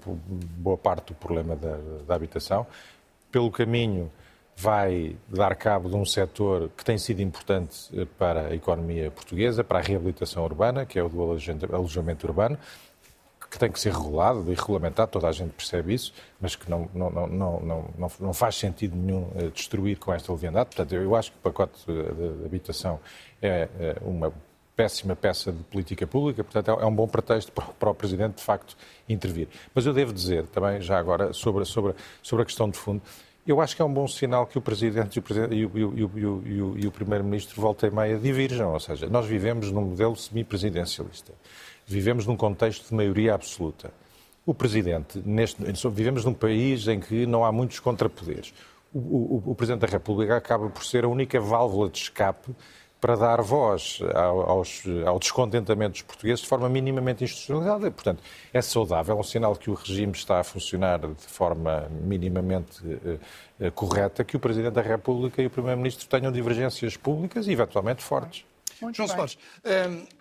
boa 0.58 0.76
parte 0.76 1.08
do 1.08 1.14
problema 1.14 1.56
da, 1.56 1.78
da 2.06 2.14
habitação. 2.14 2.66
Pelo 3.32 3.50
caminho, 3.50 4.12
vai 4.56 5.16
dar 5.28 5.54
cabo 5.56 5.88
de 5.88 5.96
um 5.96 6.04
setor 6.04 6.70
que 6.76 6.84
tem 6.84 6.96
sido 6.96 7.20
importante 7.20 7.88
eh, 7.92 8.06
para 8.18 8.48
a 8.48 8.54
economia 8.54 9.10
portuguesa, 9.10 9.64
para 9.64 9.78
a 9.78 9.82
reabilitação 9.82 10.44
urbana, 10.44 10.86
que 10.86 10.98
é 10.98 11.02
o 11.02 11.08
do 11.08 11.20
alojamento 11.22 12.26
urbano, 12.26 12.58
que 13.50 13.58
tem 13.58 13.70
que 13.70 13.78
ser 13.78 13.92
regulado 13.92 14.50
e 14.50 14.54
regulamentado, 14.54 15.10
toda 15.10 15.28
a 15.28 15.32
gente 15.32 15.52
percebe 15.52 15.94
isso, 15.94 16.12
mas 16.40 16.56
que 16.56 16.68
não, 16.68 16.88
não, 16.92 17.10
não, 17.10 17.26
não, 17.28 17.60
não, 17.96 18.12
não 18.20 18.34
faz 18.34 18.56
sentido 18.56 18.96
nenhum 18.96 19.30
eh, 19.36 19.50
destruir 19.52 19.98
com 19.98 20.12
esta 20.12 20.32
leviandade. 20.32 20.66
Portanto, 20.66 20.94
eu 20.94 21.14
acho 21.14 21.32
que 21.32 21.38
o 21.38 21.40
pacote 21.40 21.84
de 21.86 22.44
habitação 22.44 23.00
é 23.42 23.68
uma 24.02 24.32
péssima 24.76 25.14
peça 25.14 25.52
de 25.52 25.62
política 25.64 26.06
pública, 26.06 26.42
portanto 26.42 26.80
é 26.80 26.86
um 26.86 26.94
bom 26.94 27.06
pretexto 27.06 27.52
para 27.52 27.90
o 27.90 27.94
Presidente, 27.94 28.36
de 28.36 28.42
facto, 28.42 28.76
intervir. 29.08 29.48
Mas 29.74 29.86
eu 29.86 29.92
devo 29.92 30.12
dizer 30.12 30.46
também, 30.48 30.80
já 30.80 30.98
agora, 30.98 31.32
sobre, 31.32 31.64
sobre, 31.64 31.94
sobre 32.22 32.42
a 32.42 32.46
questão 32.46 32.68
de 32.68 32.76
fundo, 32.76 33.00
eu 33.46 33.60
acho 33.60 33.76
que 33.76 33.82
é 33.82 33.84
um 33.84 33.92
bom 33.92 34.08
sinal 34.08 34.46
que 34.46 34.56
o 34.56 34.60
Presidente 34.60 35.22
e 35.50 35.64
o, 35.64 35.68
o, 35.68 36.84
o, 36.84 36.88
o 36.88 36.90
Primeiro-Ministro 36.90 37.60
voltem 37.60 37.90
meia 37.90 38.18
divirjam, 38.18 38.72
ou 38.72 38.80
seja, 38.80 39.06
nós 39.06 39.26
vivemos 39.26 39.70
num 39.70 39.82
modelo 39.82 40.16
semipresidencialista, 40.16 41.32
vivemos 41.86 42.26
num 42.26 42.36
contexto 42.36 42.88
de 42.88 42.94
maioria 42.94 43.34
absoluta. 43.34 43.92
O 44.46 44.54
Presidente, 44.54 45.22
neste, 45.24 45.62
vivemos 45.90 46.24
num 46.24 46.34
país 46.34 46.88
em 46.88 47.00
que 47.00 47.26
não 47.26 47.44
há 47.44 47.52
muitos 47.52 47.80
contrapoderes. 47.80 48.52
O, 48.92 49.42
o 49.46 49.54
Presidente 49.54 49.80
da 49.80 49.88
República 49.88 50.36
acaba 50.36 50.70
por 50.70 50.84
ser 50.84 51.04
a 51.04 51.08
única 51.08 51.40
válvula 51.40 51.90
de 51.90 51.98
escape 51.98 52.54
para 53.04 53.16
dar 53.16 53.42
voz 53.42 53.98
aos, 54.14 54.82
ao 55.04 55.18
descontentamento 55.18 55.92
dos 55.92 56.00
portugueses 56.00 56.40
de 56.40 56.48
forma 56.48 56.70
minimamente 56.70 57.22
institucionalizada. 57.22 57.90
Portanto, 57.90 58.22
é 58.50 58.62
saudável, 58.62 59.14
é 59.14 59.20
um 59.20 59.22
sinal 59.22 59.54
que 59.56 59.68
o 59.68 59.74
regime 59.74 60.12
está 60.12 60.40
a 60.40 60.42
funcionar 60.42 61.00
de 61.00 61.26
forma 61.26 61.86
minimamente 62.00 62.82
uh, 62.82 63.70
correta, 63.72 64.24
que 64.24 64.38
o 64.38 64.40
Presidente 64.40 64.72
da 64.72 64.80
República 64.80 65.42
e 65.42 65.46
o 65.46 65.50
Primeiro-Ministro 65.50 66.08
tenham 66.08 66.32
divergências 66.32 66.96
públicas 66.96 67.46
e 67.46 67.52
eventualmente 67.52 68.02
fortes. 68.02 68.46
Muito 68.84 68.96
João 68.96 69.08
Soares, 69.08 69.38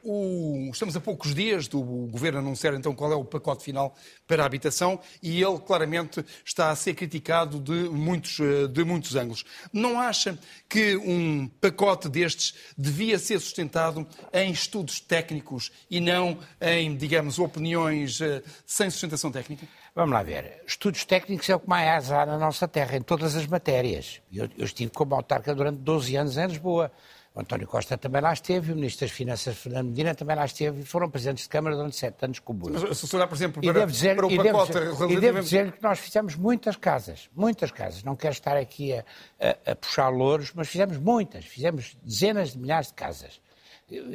um, 0.04 0.68
o, 0.68 0.70
estamos 0.72 0.96
a 0.96 1.02
poucos 1.02 1.36
dias 1.36 1.68
do 1.68 1.82
Governo 1.82 2.40
anunciar 2.40 2.74
então 2.74 2.96
qual 2.96 3.12
é 3.12 3.16
o 3.16 3.26
pacote 3.26 3.64
final 3.64 3.96
para 4.26 4.44
a 4.44 4.46
habitação 4.46 5.00
e 5.22 5.42
ele 5.44 5.60
claramente 5.60 6.24
está 6.46 6.72
a 6.72 6.76
ser 6.76 6.94
criticado 6.94 7.60
de 7.60 7.90
muitos, 7.90 8.40
eh, 8.40 8.68
de 8.68 8.84
muitos 8.84 9.16
ângulos. 9.16 9.44
Não 9.72 10.00
acha 10.00 10.38
que 10.70 10.96
um 10.98 11.48
pacote 11.48 12.08
destes 12.08 12.56
devia 12.78 13.20
ser 13.20 13.40
sustentado 13.40 14.08
em 14.32 14.52
estudos 14.52 15.00
técnicos 15.00 15.72
e 15.90 16.00
não 16.00 16.38
em, 16.62 16.96
digamos, 16.96 17.40
opiniões 17.40 18.22
eh, 18.22 18.42
sem 18.66 18.90
sustentação 18.90 19.32
técnica? 19.32 19.68
Vamos 19.96 20.14
lá 20.14 20.24
ver. 20.24 20.64
Estudos 20.66 21.06
técnicos 21.06 21.48
é 21.50 21.56
o 21.56 21.60
que 21.60 21.70
mais 21.70 22.12
há 22.12 22.26
na 22.26 22.40
nossa 22.40 22.68
terra, 22.68 22.98
em 22.98 23.02
todas 23.02 23.36
as 23.36 23.46
matérias. 23.46 24.22
Eu, 24.32 24.50
eu 24.58 24.66
estive 24.66 24.92
como 24.92 25.14
autarca 25.14 25.54
durante 25.54 25.80
12 25.80 26.16
anos 26.16 26.38
em 26.38 26.48
Lisboa. 26.48 26.92
O 27.36 27.42
António 27.42 27.68
Costa 27.68 27.98
também 27.98 28.22
lá 28.22 28.32
esteve, 28.32 28.72
o 28.72 28.76
Ministro 28.76 29.08
das 29.08 29.16
Finanças, 29.16 29.58
Fernando 29.58 29.88
Medina, 29.88 30.14
também 30.14 30.36
lá 30.36 30.46
esteve 30.46 30.82
e 30.82 30.86
foram 30.86 31.10
presidentes 31.10 31.46
de 31.46 31.50
Câmara 31.50 31.76
durante 31.76 31.96
sete 31.96 32.24
anos 32.24 32.38
com 32.38 32.54
o 32.54 32.56
Burro. 32.56 32.74
Mas 32.88 32.98
se 32.98 33.16
olhar, 33.16 33.28
por 33.28 33.36
exemplo, 33.36 33.60
para, 33.60 33.86
dizer, 33.88 34.16
para 34.16 34.28
o 34.28 34.36
pacote... 34.36 34.72
E 34.72 34.74
devo, 34.74 34.86
relativamente... 34.86 35.18
e 35.18 35.20
devo 35.20 35.40
dizer 35.40 35.72
que 35.72 35.82
nós 35.82 35.98
fizemos 35.98 36.36
muitas 36.36 36.76
casas, 36.76 37.30
muitas 37.36 37.72
casas. 37.72 38.04
Não 38.04 38.16
quero 38.16 38.34
estar 38.34 38.56
aqui 38.56 38.94
a, 38.94 39.04
a, 39.40 39.72
a 39.72 39.76
puxar 39.76 40.10
louros, 40.10 40.52
mas 40.54 40.68
fizemos 40.68 40.98
muitas. 40.98 41.44
Fizemos 41.46 41.98
dezenas 42.04 42.52
de 42.52 42.60
milhares 42.60 42.90
de 42.90 42.94
casas. 42.94 43.42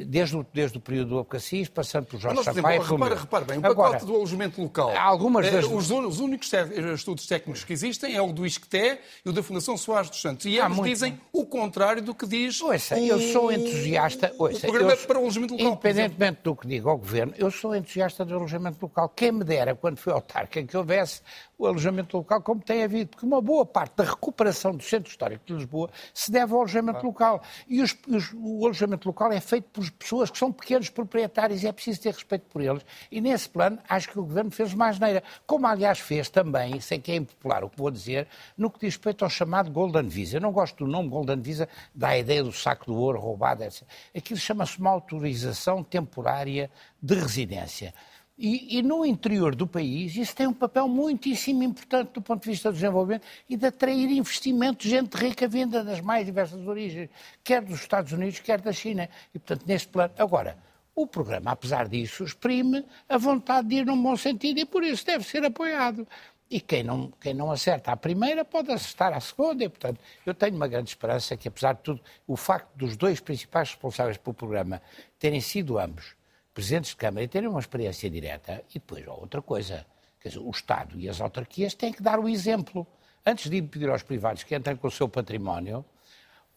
Desde 0.05 0.35
o, 0.35 0.45
desde 0.53 0.77
o 0.77 0.81
período 0.81 1.09
do 1.09 1.19
Abcacis, 1.19 1.69
passando 1.69 2.05
por 2.05 2.19
Jorge 2.19 2.43
Sampaio... 2.43 2.81
Repara, 2.81 3.15
repara 3.15 3.45
bem, 3.45 3.59
o 3.59 3.65
Agora, 3.65 3.91
pacote 3.91 4.05
do 4.05 4.15
alojamento 4.15 4.61
local, 4.61 4.91
algumas 4.97 5.45
eh, 5.45 5.51
das... 5.51 5.65
os, 5.65 5.91
os, 5.91 6.19
únicos 6.19 6.51
estudos 6.95 7.27
técnicos 7.27 7.63
que 7.63 7.71
existem 7.71 8.15
é 8.15 8.21
o 8.21 8.33
do 8.33 8.45
ISCTE 8.45 8.99
e 9.25 9.29
o 9.29 9.33
da 9.33 9.43
Fundação 9.43 9.77
Soares 9.77 10.09
dos 10.09 10.21
Santos. 10.21 10.45
E 10.45 10.57
eles 10.57 10.75
muito... 10.75 10.89
dizem 10.89 11.19
o 11.31 11.45
contrário 11.45 12.01
do 12.01 12.13
que 12.13 12.25
diz 12.25 12.61
ouça, 12.61 12.95
o, 12.95 12.99
eu 12.99 13.19
sou 13.19 13.51
entusiasta... 13.51 14.33
Ouça, 14.37 14.57
o 14.57 14.59
programa 14.61 14.93
eu, 14.93 15.07
para 15.07 15.17
o 15.17 15.21
alojamento 15.21 15.53
local. 15.53 15.67
Independentemente 15.67 16.39
do 16.43 16.55
que 16.55 16.67
diga 16.67 16.89
o 16.89 16.97
Governo, 16.97 17.33
eu 17.37 17.51
sou 17.51 17.75
entusiasta 17.75 18.25
do 18.25 18.35
alojamento 18.35 18.77
local. 18.81 19.09
Quem 19.09 19.31
me 19.31 19.43
dera, 19.43 19.75
quando 19.75 19.97
fui 19.97 20.11
autarca, 20.11 20.61
que 20.63 20.75
houvesse 20.75 21.21
o 21.59 21.67
alojamento 21.67 22.15
local 22.15 22.41
como 22.41 22.61
tem 22.61 22.83
havido, 22.83 23.09
porque 23.09 23.25
uma 23.25 23.41
boa 23.41 23.65
parte 23.65 23.97
da 23.97 24.05
recuperação 24.05 24.73
do 24.73 24.81
centro 24.81 25.11
histórico 25.11 25.45
de 25.45 25.53
Lisboa 25.53 25.89
se 26.13 26.31
deve 26.31 26.53
ao 26.53 26.59
alojamento 26.59 27.05
local. 27.05 27.43
E 27.67 27.81
os, 27.81 27.95
os, 28.07 28.33
o 28.33 28.65
alojamento 28.65 29.09
local 29.09 29.29
é 29.33 29.41
feito 29.41 29.65
por 29.65 29.91
pessoas 29.91 30.31
que 30.31 30.37
são 30.37 30.53
pequenos 30.53 30.89
proprietários 30.89 31.61
e 31.61 31.67
é 31.67 31.71
preciso 31.73 32.01
ter 32.01 32.13
respeito 32.13 32.45
por 32.49 32.61
eles. 32.61 32.83
E 33.11 33.19
nesse 33.19 33.49
plano, 33.49 33.77
acho 33.89 34.09
que 34.09 34.17
o 34.17 34.23
Governo 34.23 34.49
fez 34.49 34.73
uma 34.73 34.87
asneira. 34.87 35.21
Como, 35.45 35.67
aliás, 35.67 35.99
fez 35.99 36.29
também, 36.29 36.79
sei 36.79 36.97
que 36.97 37.11
é 37.11 37.15
impopular 37.15 37.61
o 37.65 37.69
que 37.69 37.77
vou 37.77 37.91
dizer, 37.91 38.27
no 38.57 38.71
que 38.71 38.79
diz 38.79 38.95
respeito 38.95 39.25
ao 39.25 39.29
chamado 39.29 39.69
Golden 39.69 40.07
Visa. 40.07 40.37
Eu 40.37 40.41
não 40.41 40.53
gosto 40.53 40.85
do 40.85 40.89
nome 40.89 41.09
Golden 41.09 41.41
Visa, 41.41 41.67
da 41.93 42.17
ideia 42.17 42.41
do 42.41 42.53
saco 42.53 42.85
do 42.85 42.95
ouro 42.95 43.19
roubado, 43.19 43.63
etc. 43.63 43.83
Aquilo 44.15 44.39
chama-se 44.39 44.79
uma 44.79 44.91
autorização 44.91 45.83
temporária 45.83 46.71
de 47.01 47.15
residência. 47.15 47.93
E, 48.41 48.77
e, 48.77 48.81
no 48.81 49.05
interior 49.05 49.53
do 49.53 49.67
país 49.67 50.15
isso 50.15 50.33
tem 50.33 50.47
um 50.47 50.53
papel 50.53 50.87
muitíssimo 50.87 51.61
importante 51.61 52.13
do 52.13 52.21
ponto 52.21 52.41
de 52.41 52.49
vista 52.49 52.71
do 52.71 52.75
desenvolvimento 52.75 53.27
e 53.49 53.57
de 53.57 53.65
atrair 53.65 54.09
investimento, 54.09 54.87
gente 54.87 55.13
rica 55.15 55.45
vinda 55.45 55.83
das 55.83 55.99
mais 55.99 56.25
diversas 56.25 56.65
origens, 56.65 57.09
quer 57.43 57.61
dos 57.61 57.81
Estados 57.81 58.13
Unidos, 58.13 58.39
quer 58.39 58.61
da 58.61 58.71
China. 58.71 59.09
E, 59.35 59.39
portanto, 59.39 59.67
neste 59.67 59.89
plano. 59.89 60.13
Agora, 60.17 60.57
o 60.95 61.05
programa, 61.05 61.51
apesar 61.51 61.89
disso, 61.89 62.23
exprime 62.23 62.85
a 63.09 63.17
vontade 63.17 63.67
de 63.67 63.75
ir 63.75 63.85
num 63.85 64.01
bom 64.01 64.15
sentido 64.15 64.57
e 64.57 64.65
por 64.65 64.85
isso 64.85 65.05
deve 65.05 65.25
ser 65.25 65.43
apoiado. 65.43 66.07
E 66.49 66.61
quem 66.61 66.81
não, 66.81 67.11
quem 67.19 67.33
não 67.33 67.51
acerta 67.51 67.91
à 67.91 67.97
primeira 67.97 68.45
pode 68.45 68.71
acertar 68.71 69.11
à 69.11 69.19
segunda. 69.19 69.65
E, 69.65 69.69
portanto, 69.69 69.99
eu 70.25 70.33
tenho 70.33 70.55
uma 70.55 70.67
grande 70.69 70.91
esperança 70.91 71.35
que, 71.35 71.49
apesar 71.49 71.73
de 71.73 71.81
tudo, 71.81 72.01
o 72.25 72.37
facto 72.37 72.73
dos 72.73 72.95
dois 72.95 73.19
principais 73.19 73.71
responsáveis 73.71 74.15
pelo 74.15 74.33
programa 74.33 74.81
terem 75.19 75.41
sido 75.41 75.77
ambos 75.77 76.17
presidentes 76.59 76.91
de 76.91 76.97
Câmara 76.97 77.25
terem 77.25 77.47
uma 77.47 77.61
experiência 77.61 78.09
direta, 78.09 78.61
e 78.69 78.73
depois 78.73 79.07
outra 79.07 79.41
coisa, 79.41 79.85
quer 80.19 80.27
dizer, 80.27 80.41
o 80.41 80.49
Estado 80.49 80.99
e 80.99 81.07
as 81.07 81.21
autarquias 81.21 81.73
têm 81.73 81.93
que 81.93 82.03
dar 82.03 82.19
o 82.19 82.27
exemplo. 82.27 82.85
Antes 83.25 83.49
de 83.49 83.55
impedir 83.55 83.89
aos 83.89 84.03
privados 84.03 84.43
que 84.43 84.53
entrem 84.53 84.75
com 84.75 84.89
o 84.89 84.91
seu 84.91 85.07
património, 85.07 85.85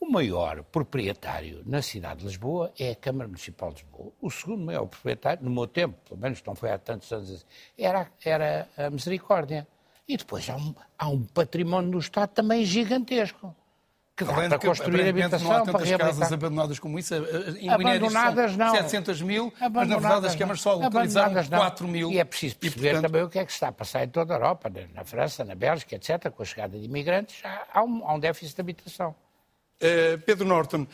o 0.01 0.11
maior 0.11 0.65
proprietário 0.65 1.63
na 1.65 1.81
cidade 1.81 2.21
de 2.21 2.27
Lisboa 2.27 2.73
é 2.77 2.91
a 2.91 2.97
Câmara 2.97 3.29
Municipal 3.29 3.73
de 3.73 3.83
Lisboa. 3.85 4.13
O 4.21 4.29
segundo 4.29 4.65
maior 4.65 4.87
proprietário, 4.87 5.45
no 5.45 5.51
meu 5.53 5.69
tempo, 5.69 5.97
pelo 6.09 6.21
menos 6.21 6.43
não 6.45 6.57
foi 6.57 6.73
há 6.73 6.79
tantos 6.79 7.13
anos, 7.13 7.47
era, 7.79 8.11
era 8.25 8.69
a 8.77 8.91
Misericórdia. 8.91 9.69
E 10.09 10.17
depois 10.17 10.51
há 10.51 10.57
um, 10.57 10.75
há 10.99 11.09
um 11.09 11.23
património 11.23 11.93
do 11.93 11.99
Estado 12.01 12.31
também 12.31 12.65
gigantesco 12.65 13.55
que 14.25 14.49
dá 14.49 14.59
para 14.59 14.59
construir 14.59 15.09
habitação, 15.09 15.49
não 15.49 15.57
há 15.57 15.61
tantas 15.63 15.91
casas 15.91 16.33
abandonadas 16.33 16.79
como 16.79 16.99
isso. 16.99 17.15
Em 17.59 17.69
abandonadas 17.69 18.57
não. 18.57 18.73
700 18.73 19.23
mil, 19.23 19.53
mas 19.61 19.89
na 19.89 19.99
verdade 19.99 20.27
as 20.27 20.37
câmaras 20.37 20.61
só 20.61 20.79
utilizaram 20.79 21.35
4 21.45 21.89
mil. 21.89 22.11
E 22.11 22.19
é 22.19 22.25
preciso 22.25 22.57
perceber 22.57 22.89
e, 22.89 22.93
portanto... 22.93 23.11
também 23.11 23.23
o 23.25 23.29
que 23.29 23.39
é 23.39 23.45
que 23.45 23.53
se 23.53 23.57
está 23.57 23.69
a 23.69 23.73
passar 23.73 24.05
em 24.05 24.09
toda 24.09 24.35
a 24.35 24.37
Europa, 24.37 24.71
na 24.95 25.05
França, 25.05 25.45
na 25.45 25.55
Bélgica, 25.55 25.97
etc., 25.97 26.31
com 26.31 26.43
a 26.43 26.47
chegada 26.47 26.79
de 26.79 26.85
imigrantes, 26.85 27.43
há 27.73 27.83
um, 27.83 28.07
há 28.07 28.15
um 28.15 28.19
déficit 28.19 28.57
de 28.57 28.61
habitação. 28.61 29.15
Uh, 29.81 30.19
Pedro 30.25 30.47
Norton, 30.47 30.87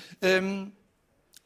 um, 0.42 0.72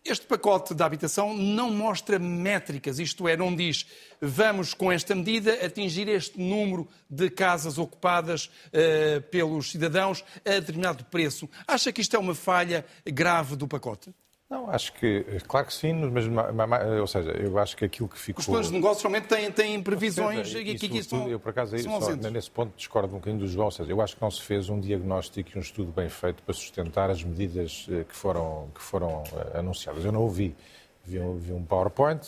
este 0.04 0.26
pacote 0.26 0.74
da 0.74 0.84
habitação 0.84 1.36
não 1.36 1.70
mostra 1.70 2.18
métricas, 2.18 2.98
isto 2.98 3.28
é, 3.28 3.36
não 3.36 3.54
diz 3.54 3.86
vamos 4.20 4.72
com 4.72 4.90
esta 4.90 5.14
medida 5.14 5.64
atingir 5.64 6.08
este 6.08 6.40
número 6.40 6.88
de 7.10 7.28
casas 7.28 7.76
ocupadas 7.78 8.46
uh, 8.46 9.20
pelos 9.30 9.70
cidadãos 9.70 10.24
a 10.44 10.50
determinado 10.50 11.04
preço. 11.04 11.48
Acha 11.66 11.92
que 11.92 12.00
isto 12.00 12.14
é 12.14 12.18
uma 12.18 12.34
falha 12.34 12.86
grave 13.04 13.56
do 13.56 13.66
pacote? 13.66 14.14
Não, 14.52 14.68
acho 14.68 14.92
que, 14.92 15.24
claro 15.48 15.66
que 15.66 15.72
sim, 15.72 15.94
mas, 15.94 16.26
ou 17.00 17.06
seja, 17.06 17.30
eu 17.30 17.58
acho 17.58 17.74
que 17.74 17.86
aquilo 17.86 18.06
que 18.06 18.18
ficou... 18.18 18.40
Os 18.40 18.46
planos 18.46 18.66
de 18.66 18.74
negócio 18.74 19.08
realmente 19.08 19.26
têm, 19.26 19.50
têm 19.50 19.82
previsões 19.82 20.46
seja, 20.48 20.60
e 20.60 20.72
aqui 20.72 20.98
estão 20.98 21.26
Eu, 21.26 21.40
por 21.40 21.48
acaso, 21.48 21.78
só, 21.78 22.14
nesse 22.30 22.50
ponto 22.50 22.76
discordo 22.76 23.14
um 23.14 23.18
bocadinho 23.18 23.40
do 23.40 23.48
João, 23.48 23.64
ou 23.64 23.70
seja, 23.70 23.90
eu 23.90 23.98
acho 24.02 24.14
que 24.14 24.20
não 24.20 24.30
se 24.30 24.42
fez 24.42 24.68
um 24.68 24.78
diagnóstico 24.78 25.52
e 25.54 25.58
um 25.58 25.62
estudo 25.62 25.90
bem 25.90 26.10
feito 26.10 26.42
para 26.42 26.52
sustentar 26.52 27.08
as 27.08 27.24
medidas 27.24 27.86
eh, 27.90 28.04
que 28.04 28.14
foram, 28.14 28.68
que 28.74 28.82
foram 28.82 29.24
eh, 29.32 29.60
anunciadas. 29.60 30.04
Eu 30.04 30.12
não 30.12 30.20
ouvi. 30.20 30.54
Vi 31.02 31.18
um, 31.18 31.34
vi 31.38 31.50
um 31.50 31.64
PowerPoint 31.64 32.20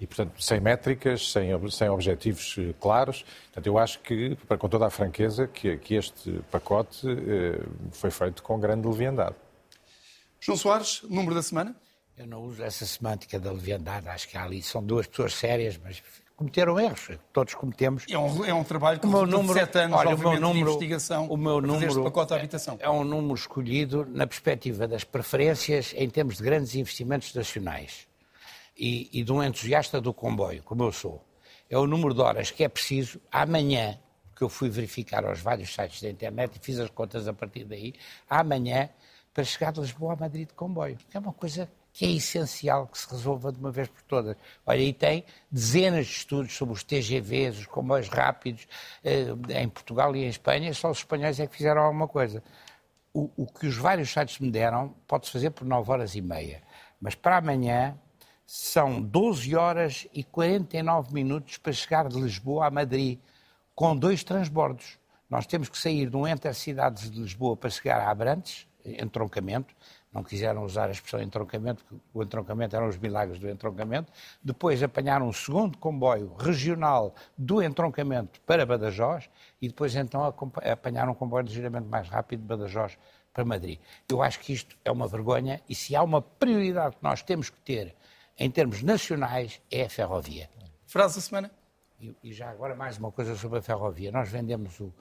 e, 0.00 0.06
portanto, 0.08 0.42
sem 0.42 0.58
métricas, 0.58 1.30
sem, 1.30 1.70
sem 1.70 1.88
objetivos 1.88 2.56
claros. 2.80 3.24
Portanto, 3.44 3.66
eu 3.66 3.78
acho 3.78 4.00
que, 4.00 4.36
com 4.58 4.68
toda 4.68 4.86
a 4.86 4.90
franqueza, 4.90 5.46
que, 5.46 5.78
que 5.78 5.94
este 5.94 6.32
pacote 6.50 7.06
foi 7.92 8.10
feito 8.10 8.42
com 8.42 8.58
grande 8.60 8.86
leviandade. 8.86 9.36
João 10.44 10.58
Soares, 10.58 11.00
número 11.08 11.34
da 11.34 11.42
semana? 11.42 11.74
Eu 12.18 12.26
não 12.26 12.42
uso 12.42 12.62
essa 12.62 12.84
semântica 12.84 13.40
da 13.40 13.50
leviandade, 13.50 14.06
acho 14.10 14.28
que 14.28 14.36
há 14.36 14.44
ali 14.44 14.62
são 14.62 14.84
duas 14.84 15.06
pessoas 15.06 15.32
sérias, 15.32 15.80
mas 15.82 16.02
cometeram 16.36 16.78
erros, 16.78 17.12
todos 17.32 17.54
cometemos. 17.54 18.04
É 18.10 18.18
um, 18.18 18.44
é 18.44 18.52
um 18.52 18.62
trabalho 18.62 19.00
que 19.00 19.06
o 19.06 19.24
número, 19.24 19.54
sete 19.54 19.78
anos, 19.78 19.98
olha, 19.98 20.14
o 20.14 20.18
meu 20.18 20.38
número, 20.38 20.52
de 20.52 20.60
investigação 20.60 21.28
o 21.28 21.36
meu 21.38 21.62
número, 21.62 22.04
pacote 22.04 22.34
de 22.34 22.40
habitação. 22.40 22.76
É, 22.78 22.84
é 22.84 22.90
um 22.90 23.02
número 23.04 23.34
escolhido 23.34 24.04
na 24.04 24.26
perspectiva 24.26 24.86
das 24.86 25.02
preferências 25.02 25.94
em 25.96 26.10
termos 26.10 26.36
de 26.36 26.42
grandes 26.42 26.74
investimentos 26.74 27.32
nacionais 27.32 28.06
e, 28.76 29.08
e 29.18 29.24
de 29.24 29.32
um 29.32 29.42
entusiasta 29.42 29.98
do 29.98 30.12
comboio, 30.12 30.62
como 30.62 30.84
eu 30.84 30.92
sou. 30.92 31.24
É 31.70 31.78
o 31.78 31.86
número 31.86 32.12
de 32.12 32.20
horas 32.20 32.50
que 32.50 32.62
é 32.62 32.68
preciso 32.68 33.18
amanhã, 33.32 33.98
que 34.36 34.42
eu 34.42 34.50
fui 34.50 34.68
verificar 34.68 35.24
aos 35.24 35.40
vários 35.40 35.72
sites 35.72 36.02
da 36.02 36.10
internet 36.10 36.54
e 36.54 36.58
fiz 36.62 36.78
as 36.78 36.90
contas 36.90 37.26
a 37.26 37.32
partir 37.32 37.64
daí, 37.64 37.94
amanhã 38.28 38.90
para 39.34 39.42
chegar 39.42 39.72
de 39.72 39.80
Lisboa 39.80 40.14
a 40.14 40.16
Madrid 40.16 40.46
de 40.46 40.54
comboio. 40.54 40.96
É 41.12 41.18
uma 41.18 41.32
coisa 41.32 41.68
que 41.92 42.04
é 42.04 42.10
essencial 42.10 42.86
que 42.86 42.98
se 42.98 43.10
resolva 43.10 43.52
de 43.52 43.58
uma 43.58 43.70
vez 43.70 43.88
por 43.88 44.02
todas. 44.02 44.36
Olha, 44.64 44.80
e 44.80 44.92
tem 44.92 45.24
dezenas 45.50 46.06
de 46.06 46.12
estudos 46.12 46.56
sobre 46.56 46.74
os 46.74 46.84
TGVs, 46.84 47.58
os 47.60 47.66
comboios 47.66 48.08
rápidos, 48.08 48.66
eh, 49.02 49.26
em 49.60 49.68
Portugal 49.68 50.14
e 50.14 50.24
em 50.24 50.28
Espanha, 50.28 50.72
só 50.72 50.90
os 50.90 50.98
espanhóis 50.98 51.38
é 51.38 51.46
que 51.46 51.56
fizeram 51.56 51.82
alguma 51.82 52.08
coisa. 52.08 52.42
O, 53.12 53.30
o 53.36 53.46
que 53.46 53.66
os 53.66 53.76
vários 53.76 54.12
sites 54.12 54.38
me 54.38 54.50
deram 54.50 54.94
pode-se 55.06 55.32
fazer 55.32 55.50
por 55.50 55.64
9 55.64 55.90
horas 55.90 56.14
e 56.14 56.20
meia, 56.20 56.62
mas 57.00 57.14
para 57.14 57.36
amanhã 57.36 57.96
são 58.46 59.00
12 59.00 59.54
horas 59.54 60.06
e 60.12 60.22
49 60.24 61.14
minutos 61.14 61.58
para 61.58 61.72
chegar 61.72 62.08
de 62.08 62.20
Lisboa 62.20 62.66
a 62.66 62.70
Madrid, 62.70 63.18
com 63.74 63.96
dois 63.96 64.22
transbordos. 64.24 64.98
Nós 65.30 65.46
temos 65.46 65.68
que 65.68 65.78
sair 65.78 66.10
de 66.10 66.16
um 66.16 66.26
Intercidades 66.26 67.10
de 67.10 67.20
Lisboa 67.20 67.56
para 67.56 67.70
chegar 67.70 68.00
a 68.00 68.10
Abrantes, 68.10 68.66
entroncamento, 68.84 69.74
não 70.12 70.22
quiseram 70.22 70.62
usar 70.62 70.88
a 70.88 70.92
expressão 70.92 71.20
entroncamento, 71.20 71.84
porque 71.84 72.02
o 72.12 72.22
entroncamento 72.22 72.76
eram 72.76 72.86
os 72.86 72.96
milagres 72.96 73.38
do 73.38 73.48
entroncamento. 73.48 74.12
Depois 74.42 74.82
apanharam 74.82 75.26
um 75.26 75.32
segundo 75.32 75.76
comboio 75.78 76.34
regional 76.38 77.14
do 77.36 77.62
entroncamento 77.62 78.40
para 78.42 78.64
Badajoz 78.64 79.28
e 79.60 79.68
depois 79.68 79.94
então 79.96 80.22
apanharam 80.62 81.12
um 81.12 81.14
comboio 81.14 81.44
de 81.44 81.52
giramento 81.52 81.88
mais 81.88 82.08
rápido 82.08 82.40
de 82.40 82.46
Badajoz 82.46 82.96
para 83.32 83.44
Madrid. 83.44 83.80
Eu 84.08 84.22
acho 84.22 84.38
que 84.38 84.52
isto 84.52 84.76
é 84.84 84.90
uma 84.92 85.08
vergonha 85.08 85.60
e 85.68 85.74
se 85.74 85.96
há 85.96 86.02
uma 86.02 86.22
prioridade 86.22 86.96
que 86.96 87.02
nós 87.02 87.22
temos 87.22 87.50
que 87.50 87.58
ter 87.60 87.94
em 88.38 88.50
termos 88.50 88.82
nacionais 88.82 89.60
é 89.70 89.84
a 89.84 89.88
ferrovia. 89.88 90.48
Frase 90.86 91.16
da 91.16 91.20
semana? 91.20 91.50
E, 92.00 92.14
e 92.22 92.32
já 92.32 92.50
agora 92.50 92.76
mais 92.76 92.98
uma 92.98 93.10
coisa 93.10 93.34
sobre 93.34 93.58
a 93.58 93.62
ferrovia. 93.62 94.12
Nós 94.12 94.28
vendemos 94.28 94.78
o, 94.78 94.92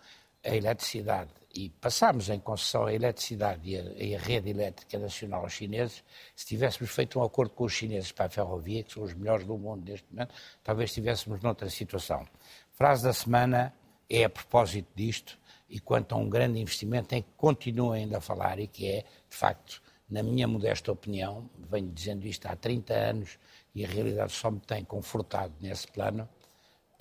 a 0.43 0.55
eletricidade 0.55 1.29
e 1.53 1.69
passámos 1.69 2.29
em 2.29 2.39
concessão 2.39 2.85
a 2.85 2.93
eletricidade 2.93 3.69
e 3.69 4.15
a, 4.15 4.19
rede 4.19 4.49
elétrica 4.49 4.97
nacional 4.97 5.43
aos 5.43 5.53
chineses, 5.53 6.03
se 6.35 6.47
tivéssemos 6.47 6.91
feito 6.91 7.19
um 7.19 7.23
acordo 7.23 7.51
com 7.51 7.65
os 7.65 7.73
chineses 7.73 8.11
para 8.11 8.25
a 8.25 8.29
ferrovia, 8.29 8.83
que 8.83 8.91
são 8.91 9.03
os 9.03 9.13
melhores 9.13 9.45
do 9.45 9.55
mundo 9.55 9.87
neste 9.87 10.11
momento, 10.11 10.33
talvez 10.63 10.89
estivéssemos 10.89 11.41
noutra 11.41 11.69
situação. 11.69 12.27
Frase 12.71 13.03
da 13.03 13.13
semana 13.13 13.71
é 14.09 14.23
a 14.23 14.29
propósito 14.29 14.89
disto 14.95 15.37
e 15.69 15.79
quanto 15.79 16.15
a 16.15 16.17
um 16.17 16.27
grande 16.27 16.59
investimento 16.59 17.13
em 17.13 17.21
que 17.21 17.29
continuo 17.37 17.91
ainda 17.91 18.17
a 18.17 18.21
falar 18.21 18.59
e 18.59 18.67
que 18.67 18.87
é, 18.87 19.01
de 19.29 19.35
facto, 19.35 19.81
na 20.09 20.23
minha 20.23 20.47
modesta 20.47 20.91
opinião, 20.91 21.49
venho 21.57 21.91
dizendo 21.91 22.25
isto 22.25 22.47
há 22.47 22.55
30 22.55 22.93
anos 22.93 23.39
e 23.75 23.85
a 23.85 23.87
realidade 23.87 24.31
só 24.31 24.49
me 24.49 24.59
tem 24.59 24.83
confortado 24.83 25.53
nesse 25.61 25.87
plano, 25.87 26.27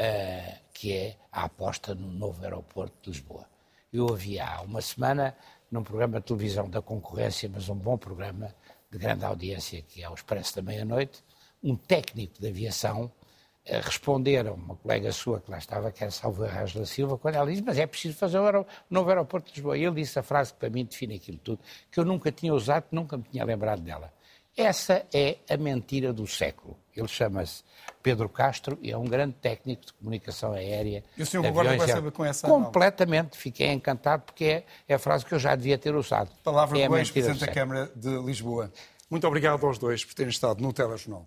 uh, 0.00 0.58
que 0.72 0.92
é 0.92 1.16
a 1.30 1.44
aposta 1.44 1.94
no 1.94 2.10
novo 2.12 2.42
aeroporto 2.42 2.94
de 3.02 3.10
Lisboa. 3.10 3.51
Eu 3.92 4.06
ouvi 4.06 4.40
há 4.40 4.62
uma 4.62 4.80
semana, 4.80 5.36
num 5.70 5.82
programa 5.82 6.18
de 6.18 6.24
televisão 6.24 6.66
da 6.66 6.80
concorrência, 6.80 7.46
mas 7.52 7.68
um 7.68 7.74
bom 7.74 7.98
programa 7.98 8.54
de 8.90 8.96
grande 8.96 9.22
audiência, 9.22 9.82
que 9.82 10.02
é 10.02 10.08
o 10.08 10.14
Expresso 10.14 10.56
da 10.56 10.62
Meia-Noite, 10.62 11.22
um 11.62 11.76
técnico 11.76 12.40
de 12.40 12.48
aviação 12.48 13.04
uh, 13.04 13.80
responder 13.82 14.46
a 14.46 14.52
uma 14.54 14.76
colega 14.76 15.12
sua 15.12 15.42
que 15.42 15.50
lá 15.50 15.58
estava, 15.58 15.92
que 15.92 16.02
era 16.02 16.10
Salvo 16.10 16.42
Arras 16.42 16.72
da 16.72 16.86
Silva, 16.86 17.18
quando 17.18 17.34
ela 17.34 17.50
disse, 17.50 17.60
mas 17.60 17.76
é 17.76 17.86
preciso 17.86 18.16
fazer 18.16 18.38
o, 18.38 18.46
aer 18.46 18.64
novo 18.88 19.10
aeroporto 19.10 19.48
de 19.50 19.56
Lisboa. 19.56 19.76
E 19.76 19.84
ele 19.84 19.96
disse 19.96 20.18
a 20.18 20.22
frase 20.22 20.54
que 20.54 20.60
para 20.60 20.70
mim 20.70 20.86
define 20.86 21.16
aquilo 21.16 21.36
tudo, 21.36 21.60
que 21.90 22.00
eu 22.00 22.04
nunca 22.06 22.32
tinha 22.32 22.54
usado, 22.54 22.86
nunca 22.92 23.18
me 23.18 23.24
tinha 23.24 23.44
lembrado 23.44 23.82
dela. 23.82 24.10
Essa 24.56 25.06
é 25.12 25.38
a 25.48 25.56
mentira 25.56 26.12
do 26.12 26.26
século. 26.26 26.76
Ele 26.94 27.08
chama-se 27.08 27.62
Pedro 28.02 28.28
Castro 28.28 28.78
e 28.82 28.90
é 28.90 28.98
um 28.98 29.04
grande 29.04 29.34
técnico 29.40 29.86
de 29.86 29.92
comunicação 29.94 30.52
aérea. 30.52 31.02
E 31.16 31.22
o 31.22 31.26
senhor 31.26 31.42
concorda 31.42 31.76
com 31.76 31.82
essa, 31.84 32.10
com 32.10 32.24
essa 32.24 32.46
Completamente. 32.46 33.38
Fiquei 33.38 33.68
encantado 33.68 34.24
porque 34.24 34.44
é, 34.44 34.64
é, 34.88 34.94
a 34.94 34.98
frase 34.98 35.24
que 35.24 35.32
eu 35.32 35.38
já 35.38 35.54
devia 35.54 35.78
ter 35.78 35.94
usado. 35.94 36.30
Palavra 36.44 36.78
é 36.78 36.88
do 36.88 36.98
ex-presidente 36.98 37.40
da 37.40 37.52
Câmara 37.52 37.90
de 37.96 38.10
Lisboa. 38.18 38.70
Muito 39.08 39.26
obrigado 39.26 39.64
aos 39.66 39.78
dois 39.78 40.04
por 40.04 40.14
terem 40.14 40.30
estado 40.30 40.62
no 40.62 40.72
Telejornal. 40.72 41.26